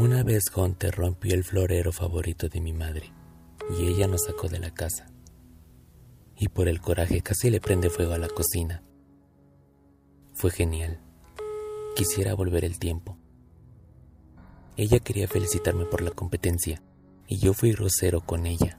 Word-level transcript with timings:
Una 0.00 0.22
vez 0.22 0.44
Gonte 0.50 0.90
rompió 0.90 1.34
el 1.34 1.44
florero 1.44 1.92
favorito 1.92 2.48
de 2.48 2.62
mi 2.62 2.72
madre 2.72 3.12
y 3.78 3.86
ella 3.86 4.06
nos 4.06 4.24
sacó 4.24 4.48
de 4.48 4.58
la 4.58 4.72
casa. 4.72 5.10
Y 6.38 6.48
por 6.48 6.68
el 6.68 6.80
coraje 6.80 7.20
casi 7.20 7.50
le 7.50 7.60
prende 7.60 7.90
fuego 7.90 8.14
a 8.14 8.18
la 8.18 8.28
cocina. 8.28 8.82
Fue 10.32 10.50
genial. 10.50 11.02
Quisiera 11.94 12.32
volver 12.32 12.64
el 12.64 12.78
tiempo. 12.78 13.18
Ella 14.78 15.00
quería 15.00 15.28
felicitarme 15.28 15.84
por 15.84 16.00
la 16.00 16.12
competencia 16.12 16.82
y 17.26 17.36
yo 17.36 17.52
fui 17.52 17.72
grosero 17.72 18.22
con 18.22 18.46
ella. 18.46 18.78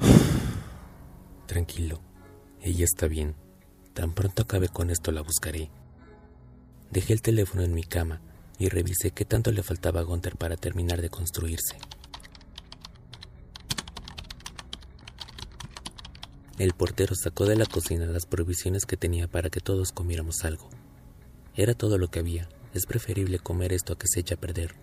Tranquilo, 1.46 2.00
ella 2.60 2.84
está 2.84 3.06
bien. 3.06 3.36
Tan 3.92 4.14
pronto 4.14 4.42
acabe 4.42 4.68
con 4.68 4.90
esto 4.90 5.12
la 5.12 5.20
buscaré. 5.20 5.70
Dejé 6.90 7.12
el 7.12 7.22
teléfono 7.22 7.62
en 7.62 7.72
mi 7.72 7.84
cama 7.84 8.20
y 8.58 8.68
revisé 8.68 9.10
qué 9.10 9.24
tanto 9.24 9.52
le 9.52 9.62
faltaba 9.62 10.00
a 10.00 10.04
Gunther 10.04 10.36
para 10.36 10.56
terminar 10.56 11.02
de 11.02 11.10
construirse. 11.10 11.76
El 16.58 16.72
portero 16.72 17.14
sacó 17.16 17.46
de 17.46 17.56
la 17.56 17.66
cocina 17.66 18.06
las 18.06 18.26
provisiones 18.26 18.86
que 18.86 18.96
tenía 18.96 19.26
para 19.26 19.50
que 19.50 19.60
todos 19.60 19.90
comiéramos 19.90 20.44
algo. 20.44 20.68
Era 21.56 21.74
todo 21.74 21.98
lo 21.98 22.08
que 22.08 22.20
había. 22.20 22.48
Es 22.74 22.86
preferible 22.86 23.38
comer 23.38 23.72
esto 23.72 23.92
a 23.92 23.98
que 23.98 24.06
se 24.08 24.20
eche 24.20 24.34
a 24.34 24.40
perder. 24.40 24.74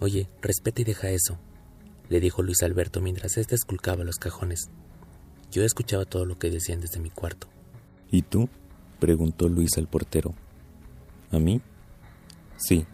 Oye, 0.00 0.28
respeta 0.40 0.80
y 0.82 0.84
deja 0.84 1.10
eso, 1.10 1.38
le 2.08 2.20
dijo 2.20 2.42
Luis 2.42 2.62
Alberto 2.62 3.00
mientras 3.00 3.36
éste 3.36 3.54
esculcaba 3.54 4.04
los 4.04 4.16
cajones. 4.16 4.68
Yo 5.50 5.64
escuchaba 5.64 6.04
todo 6.04 6.24
lo 6.24 6.38
que 6.38 6.50
decían 6.50 6.80
desde 6.80 7.00
mi 7.00 7.10
cuarto. 7.10 7.48
¿Y 8.10 8.22
tú? 8.22 8.48
preguntó 9.00 9.48
Luis 9.48 9.78
al 9.78 9.88
portero. 9.88 10.34
¿A 11.30 11.38
mí? 11.38 11.60
Sí. 12.56 12.86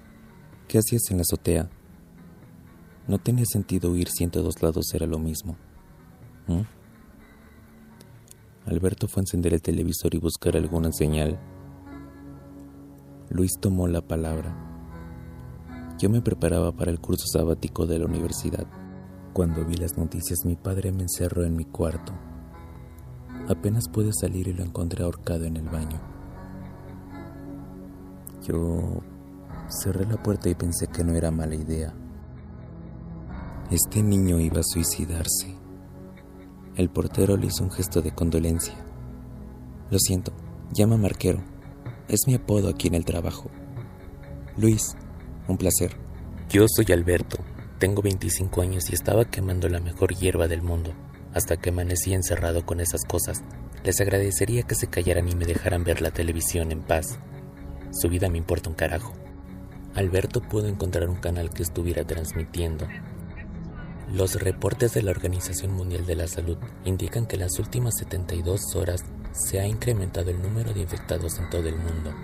¿Qué 0.67 0.79
hacías 0.79 1.11
en 1.11 1.19
la 1.19 1.23
azotea? 1.23 1.71
No 3.07 3.19
tenía 3.19 3.47
sentido 3.47 3.97
ir 3.97 4.09
si 4.09 4.25
en 4.25 4.31
todos 4.31 4.63
lados 4.63 4.93
era 4.93 5.07
lo 5.07 5.19
mismo. 5.19 5.57
¿Mm? 6.47 6.61
Alberto 8.67 9.09
fue 9.09 9.21
a 9.21 9.23
encender 9.23 9.55
el 9.55 9.63
televisor 9.63 10.15
y 10.15 10.19
buscar 10.19 10.57
alguna 10.57 10.93
señal. 10.93 11.39
Luis 13.31 13.59
tomó 13.59 13.89
la 13.89 14.03
palabra. 14.03 14.55
Yo 15.99 16.11
me 16.11 16.21
preparaba 16.21 16.73
para 16.73 16.91
el 16.91 17.01
curso 17.01 17.27
sabático 17.27 17.87
de 17.87 17.99
la 17.99 18.05
universidad. 18.05 18.67
Cuando 19.33 19.65
vi 19.65 19.77
las 19.77 19.97
noticias 19.97 20.45
mi 20.45 20.57
padre 20.57 20.93
me 20.93 21.03
encerró 21.03 21.45
en 21.45 21.57
mi 21.57 21.65
cuarto. 21.65 22.13
Apenas 23.49 23.89
pude 23.89 24.13
salir 24.13 24.49
y 24.49 24.53
lo 24.53 24.63
encontré 24.63 25.03
ahorcado 25.03 25.45
en 25.45 25.57
el 25.57 25.69
baño. 25.69 25.99
Yo 28.47 29.03
cerré 29.69 30.07
la 30.07 30.23
puerta 30.23 30.49
y 30.49 30.55
pensé 30.55 30.87
que 30.87 31.05
no 31.05 31.15
era 31.15 31.31
mala 31.31 31.55
idea. 31.55 31.95
Este 33.71 34.03
niño 34.03 34.41
iba 34.41 34.61
a 34.61 34.65
suicidarse. 34.65 35.55
El 36.75 36.91
portero 36.91 37.37
le 37.37 37.47
hizo 37.47 37.65
un 37.65 37.71
gesto 37.71 38.01
de 38.01 38.15
condolencia. 38.15 38.75
Lo 39.91 39.99
siento, 39.99 40.33
llama 40.73 40.97
Marquero. 40.97 41.43
Es 42.09 42.21
mi 42.27 42.35
apodo 42.35 42.69
aquí 42.69 42.89
en 42.89 42.95
el 42.95 43.05
trabajo. 43.05 43.51
Luis, 44.57 44.97
un 45.49 45.59
placer. 45.59 45.97
Yo 46.49 46.65
soy 46.67 46.87
Alberto, 46.93 47.39
tengo 47.79 48.03
25 48.03 48.63
años 48.63 48.91
y 48.91 48.95
estaba 48.95 49.25
quemando 49.27 49.69
la 49.69 49.81
mejor 49.81 50.15
hierba 50.15 50.49
del 50.49 50.63
mundo, 50.63 50.95
hasta 51.35 51.59
que 51.59 51.71
amanecí 51.71 52.15
encerrado 52.15 52.65
con 52.65 52.81
esas 52.81 53.05
cosas. 53.05 53.43
Les 53.85 54.01
agradecería 54.01 54.63
que 54.63 54.75
se 54.75 54.89
callaran 54.89 55.29
y 55.29 55.37
me 55.37 55.45
dejaran 55.45 55.85
ver 55.85 56.01
la 56.01 56.11
televisión 56.11 56.73
en 56.73 56.81
paz. 56.81 57.19
Su 57.93 58.09
vida 58.09 58.29
me 58.29 58.39
importa 58.39 58.69
un 58.69 58.75
carajo. 58.75 59.13
Alberto 59.99 60.41
pudo 60.41 60.69
encontrar 60.69 61.09
un 61.09 61.17
canal 61.17 61.51
que 61.51 61.63
estuviera 61.63 62.05
transmitiendo, 62.05 62.87
los 64.13 64.41
reportes 64.41 64.95
de 64.95 65.03
la 65.03 65.11
Organización 65.11 65.73
Mundial 65.73 66.07
de 66.07 66.17
la 66.17 66.27
Salud 66.27 66.57
indican 66.87 67.27
que 67.27 67.37
en 67.37 67.43
las 67.43 67.59
últimas 67.59 67.95
72 67.99 68.75
horas 68.75 69.05
se 69.33 69.61
ha 69.61 69.67
incrementado 69.67 70.31
el 70.31 70.41
número 70.41 70.73
de 70.73 70.81
infectados 70.81 71.39
en 71.39 71.51
todo 71.51 71.69
el 71.69 71.77
mundo. 71.77 72.15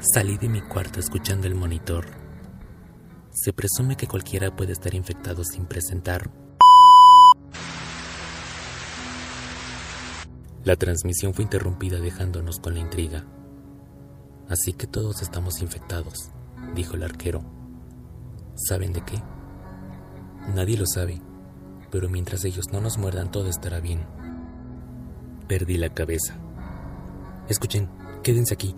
Salí 0.00 0.38
de 0.38 0.48
mi 0.48 0.60
cuarto 0.60 0.98
escuchando 0.98 1.46
el 1.46 1.54
monitor. 1.54 2.06
Se 3.30 3.52
presume 3.52 3.96
que 3.96 4.08
cualquiera 4.08 4.54
puede 4.56 4.72
estar 4.72 4.92
infectado 4.92 5.44
sin 5.44 5.66
presentar. 5.66 6.43
La 10.64 10.76
transmisión 10.76 11.34
fue 11.34 11.44
interrumpida 11.44 12.00
dejándonos 12.00 12.58
con 12.58 12.72
la 12.72 12.80
intriga. 12.80 13.26
Así 14.48 14.72
que 14.72 14.86
todos 14.86 15.20
estamos 15.20 15.60
infectados, 15.60 16.30
dijo 16.74 16.96
el 16.96 17.02
arquero. 17.02 17.44
¿Saben 18.54 18.94
de 18.94 19.02
qué? 19.02 19.22
Nadie 20.54 20.78
lo 20.78 20.86
sabe, 20.86 21.20
pero 21.90 22.08
mientras 22.08 22.44
ellos 22.46 22.66
no 22.72 22.80
nos 22.80 22.96
muerdan 22.96 23.30
todo 23.30 23.48
estará 23.48 23.80
bien. 23.80 24.06
Perdí 25.48 25.76
la 25.76 25.92
cabeza. 25.92 26.34
Escuchen, 27.48 27.90
quédense 28.22 28.54
aquí. 28.54 28.74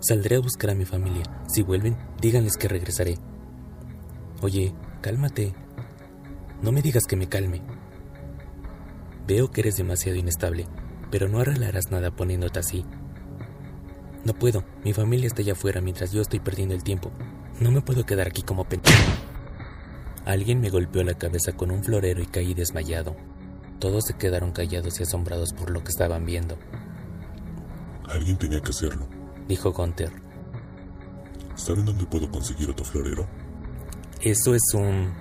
Saldré 0.00 0.36
a 0.36 0.40
buscar 0.40 0.70
a 0.70 0.74
mi 0.74 0.86
familia. 0.86 1.24
Si 1.48 1.62
vuelven, 1.62 1.98
díganles 2.22 2.56
que 2.56 2.68
regresaré. 2.68 3.18
Oye, 4.40 4.72
cálmate. 5.02 5.54
No 6.62 6.72
me 6.72 6.80
digas 6.80 7.04
que 7.04 7.16
me 7.16 7.28
calme. 7.28 7.60
Veo 9.26 9.50
que 9.50 9.60
eres 9.60 9.76
demasiado 9.76 10.16
inestable, 10.16 10.66
pero 11.10 11.28
no 11.28 11.40
arreglarás 11.40 11.90
nada 11.90 12.10
poniéndote 12.10 12.58
así. 12.58 12.84
No 14.24 14.34
puedo, 14.34 14.64
mi 14.84 14.92
familia 14.92 15.26
está 15.26 15.42
allá 15.42 15.52
afuera 15.52 15.80
mientras 15.80 16.12
yo 16.12 16.20
estoy 16.20 16.40
perdiendo 16.40 16.74
el 16.74 16.82
tiempo. 16.82 17.10
No 17.60 17.70
me 17.70 17.80
puedo 17.80 18.04
quedar 18.04 18.26
aquí 18.26 18.42
como 18.42 18.64
pendejo. 18.64 19.12
Alguien 20.24 20.60
me 20.60 20.70
golpeó 20.70 21.02
la 21.04 21.14
cabeza 21.14 21.52
con 21.52 21.70
un 21.70 21.82
florero 21.82 22.22
y 22.22 22.26
caí 22.26 22.52
desmayado. 22.52 23.16
Todos 23.78 24.04
se 24.04 24.14
quedaron 24.14 24.52
callados 24.52 25.00
y 25.00 25.04
asombrados 25.04 25.52
por 25.52 25.70
lo 25.70 25.82
que 25.82 25.90
estaban 25.90 26.26
viendo. 26.26 26.58
Alguien 28.08 28.36
tenía 28.36 28.60
que 28.60 28.70
hacerlo, 28.70 29.06
dijo 29.46 29.72
Gunther. 29.72 30.10
¿Saben 31.54 31.84
dónde 31.84 32.04
puedo 32.06 32.30
conseguir 32.30 32.70
otro 32.70 32.84
florero? 32.84 33.26
Eso 34.20 34.54
es 34.54 34.62
un... 34.74 35.12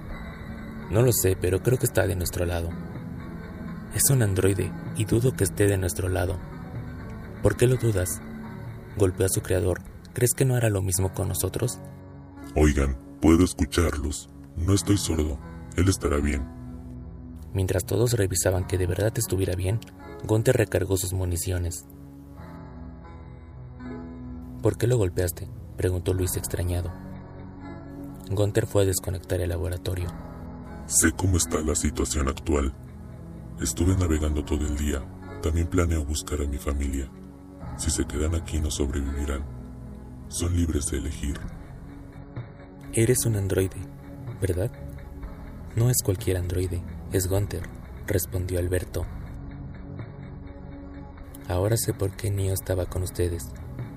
No 0.92 1.02
lo 1.02 1.12
sé, 1.12 1.38
pero 1.40 1.62
creo 1.62 1.78
que 1.78 1.86
está 1.86 2.08
de 2.08 2.16
nuestro 2.16 2.46
lado. 2.46 2.70
Es 3.98 4.12
un 4.12 4.22
androide 4.22 4.72
y 4.96 5.06
dudo 5.06 5.36
que 5.36 5.44
esté 5.44 5.66
de 5.66 5.76
nuestro 5.76 6.08
lado. 6.08 6.38
¿Por 7.42 7.58
qué 7.58 7.66
lo 7.66 7.78
dudas? 7.78 8.22
golpeó 8.96 9.26
a 9.26 9.30
su 9.30 9.42
creador. 9.42 9.82
¿Crees 10.14 10.36
que 10.36 10.46
no 10.46 10.54
hará 10.54 10.70
lo 10.70 10.84
mismo 10.84 11.16
con 11.16 11.30
nosotros? 11.30 11.80
Oigan, 12.54 12.96
puedo 13.20 13.44
escucharlos. 13.44 14.30
No 14.56 14.76
estoy 14.76 15.00
sordo. 15.00 15.40
Él 15.78 15.90
estará 15.90 16.18
bien. 16.18 16.48
Mientras 17.56 17.86
todos 17.86 18.14
revisaban 18.14 18.68
que 18.68 18.78
de 18.78 18.86
verdad 18.86 19.14
estuviera 19.16 19.56
bien, 19.56 19.80
Gonte 20.26 20.54
recargó 20.54 20.96
sus 20.96 21.14
municiones. 21.14 21.88
¿Por 24.62 24.78
qué 24.78 24.86
lo 24.86 24.98
golpeaste? 24.98 25.50
preguntó 25.76 26.14
Luis 26.14 26.38
extrañado. 26.38 26.94
Gunter 28.30 28.68
fue 28.68 28.84
a 28.84 28.86
desconectar 28.86 29.42
el 29.42 29.50
laboratorio. 29.50 30.10
Sé 30.86 31.14
cómo 31.14 31.38
está 31.38 31.62
la 31.62 31.74
situación 31.74 32.28
actual. 32.28 32.76
Estuve 33.62 33.96
navegando 33.98 34.46
todo 34.46 34.68
el 34.68 34.78
día. 34.78 35.04
También 35.42 35.68
planeo 35.68 36.06
buscar 36.06 36.42
a 36.42 36.46
mi 36.46 36.58
familia. 36.58 37.10
Si 37.78 37.90
se 37.90 38.06
quedan 38.06 38.36
aquí 38.36 38.60
no 38.60 38.70
sobrevivirán. 38.70 39.44
Son 40.28 40.56
libres 40.56 40.92
de 40.92 40.98
elegir. 40.98 41.40
Eres 42.94 43.26
un 43.26 43.36
androide, 43.36 43.78
¿verdad? 44.42 44.72
No 45.76 45.90
es 45.90 45.98
cualquier 46.04 46.38
androide, 46.38 46.82
es 47.12 47.28
Gunther, 47.28 47.64
respondió 48.06 48.60
Alberto. 48.60 49.06
Ahora 51.48 51.78
sé 51.78 51.94
por 51.94 52.12
qué 52.12 52.30
Neo 52.30 52.54
estaba 52.54 52.86
con 52.86 53.04
ustedes. 53.04 53.50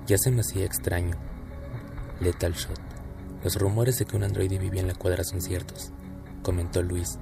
Ya 0.07 0.17
se 0.17 0.31
me 0.31 0.41
hacía 0.41 0.65
extraño. 0.65 1.15
Lethal 2.19 2.53
Shot. 2.53 2.79
Los 3.43 3.55
rumores 3.55 3.97
de 3.97 4.05
que 4.05 4.15
un 4.15 4.23
androide 4.23 4.57
vivía 4.57 4.81
en 4.81 4.87
la 4.87 4.95
cuadra 4.95 5.23
son 5.23 5.41
ciertos, 5.41 5.91
comentó 6.43 6.81
Luis. 6.81 7.17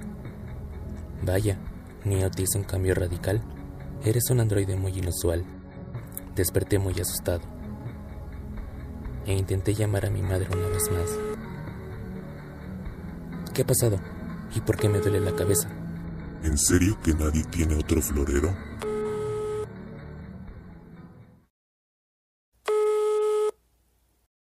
Vaya, 1.22 1.58
Neo 2.06 2.30
hizo 2.38 2.57
un 2.57 2.63
cambio 2.63 2.96
radical. 2.96 3.42
Eres 4.04 4.30
un 4.30 4.40
androide 4.40 4.75
muy 4.75 4.98
inusual. 4.98 5.44
Desperté 6.36 6.80
muy 6.80 6.94
asustado 7.00 7.42
e 9.25 9.34
intenté 9.34 9.74
llamar 9.75 10.06
a 10.06 10.10
mi 10.10 10.22
madre 10.22 10.48
una 10.51 10.68
vez 10.69 10.90
más. 10.92 11.10
¿Qué 13.54 13.62
ha 13.62 13.66
pasado? 13.66 14.00
¿Y 14.56 14.62
por 14.62 14.78
qué 14.78 14.90
me 14.90 15.00
duele 15.00 15.19
la 15.19 15.36
cabeza? 15.36 15.69
¿En 16.44 16.57
serio 16.57 16.98
que 17.04 17.13
nadie 17.13 17.44
tiene 17.44 17.75
otro 17.75 18.02
florero? 18.02 18.56